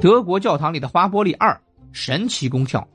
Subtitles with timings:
[0.00, 1.58] 德国教堂里的花玻璃二
[1.90, 2.86] 神奇功效。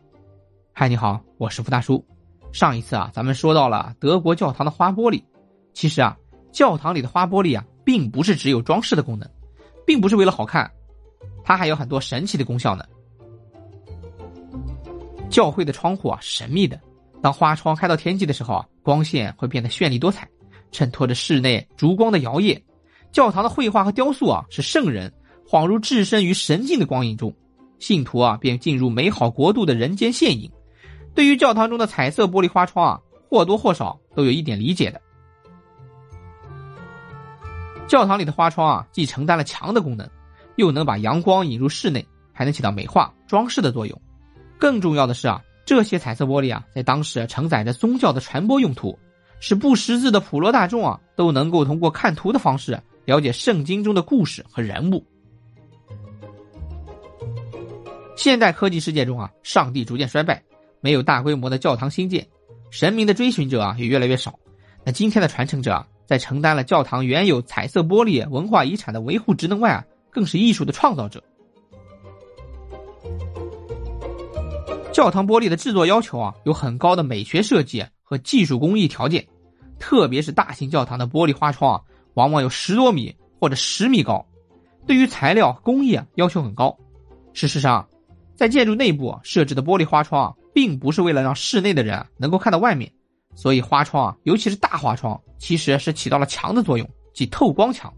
[0.72, 2.06] 嗨，你好，我是福大叔。
[2.52, 5.24] 上一次啊，咱们说到了德国教堂的花玻璃。
[5.74, 6.16] 其实啊，
[6.52, 9.28] 教堂里的花玻璃啊，并不是只有装饰的功能，
[9.86, 10.70] 并不是为了好看，
[11.44, 12.86] 它还有很多神奇的功效呢。
[15.28, 16.80] 教会的窗户啊，神秘的，
[17.20, 20.30] 当花窗开到天际的时候啊，光线会变得绚丽多彩，
[20.72, 22.62] 衬托着室内烛光的摇曳。
[23.12, 25.12] 教堂的绘画和雕塑啊，是圣人。
[25.52, 27.36] 恍如置身于神境的光影中，
[27.78, 30.50] 信徒啊便进入美好国度的人间现影。
[31.14, 35.02] 对于教堂中的彩色玻璃花窗啊，或多或少都有一点理解的。
[37.86, 40.10] 教堂里的花窗啊，既承担了墙的功能，
[40.56, 44.02] 又能把阳光引入室内，还能起到美化装饰的作用。
[44.58, 48.98] 更重要的是啊，这些彩色玻璃啊，在当时承载着宗教的传播用途，
[49.42, 55.06] 使不识字的普罗大众啊，都能够通过看图的方式了解圣经中的故事和人物。
[58.22, 60.44] 现代科技世界中啊，上帝逐渐衰败，
[60.80, 62.28] 没有大规模的教堂兴建，
[62.70, 64.38] 神明的追寻者啊也越来越少。
[64.86, 71.24] 那今天的传承者啊，在承担了教堂原有彩色玻璃文化遗产的维护职能外啊，更是艺术的创造者。
[74.94, 79.28] 教堂玻璃的制作要求啊，有很高的美学设计和技术工艺条件，
[79.80, 81.82] 特别是大型教堂的玻璃花窗啊，
[82.14, 84.24] 往往有十多米或者十米高，
[84.86, 86.78] 对于材料工艺啊要求很高。
[87.34, 87.84] 事实上。
[88.42, 92.92] 在建筑内部设置的玻璃花窗，并不是为了让室内的人能够看到外面，
[93.36, 97.94] 所以花窗，尤其是大花窗，其实是起到了墙的作用，即透光墙。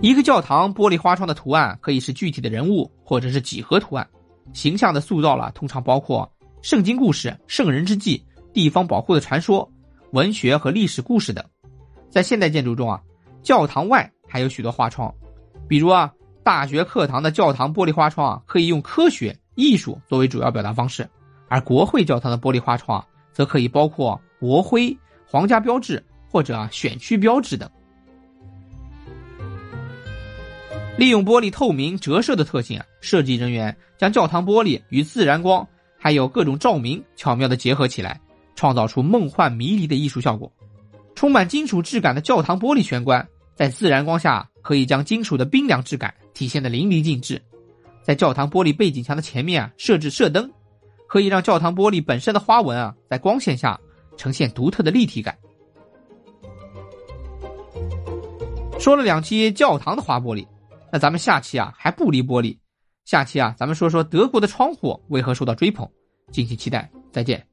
[0.00, 4.08] 一个教堂玻璃花窗的图案可以是具体的人物，或者是几何图案，
[4.54, 6.26] 形象的塑造了通常包括
[6.62, 8.24] 圣经故事、圣人之记、
[8.54, 9.70] 地方保护的传说、
[10.12, 11.44] 文学和历史故事等。
[12.08, 13.02] 在现代建筑中啊，
[13.42, 15.14] 教堂外还有许多花窗，
[15.68, 16.10] 比如啊。
[16.44, 21.04] 大学课堂的教堂玻璃花窗啊，可以用科学、艺术作为主要表达方式；
[21.48, 27.70] 而国会教堂的玻璃花窗则可以包括国徽、皇家标志或者选区标志等。
[30.96, 35.66] 利用玻璃透明折射的特性啊，设计人员将教堂玻璃与自然光
[35.96, 38.20] 还有各种照明巧妙的结合起来，
[38.56, 40.52] 创造出梦幻迷离的艺术效果。
[41.14, 46.12] 充满金属质感的教堂玻璃玄关，在自然光下可以将金属的冰凉质感。
[46.34, 47.40] 体现的淋漓尽致，
[48.02, 50.50] 在教堂玻璃背景墙的前面啊设置射灯，
[51.06, 53.78] 可以让教堂玻璃本身的花纹啊在光线下
[54.16, 55.36] 呈现独特的立体感。
[58.78, 60.46] 说了两期教堂的花玻璃，
[60.90, 62.58] 那咱们下期啊还不离玻璃，
[63.04, 65.88] 下期啊咱们说说德国的窗户为何受到追捧，
[66.32, 67.51] 敬请期待，再见。